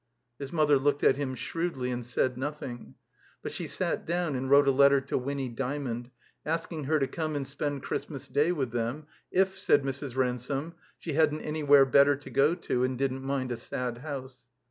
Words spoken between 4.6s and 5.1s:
a letter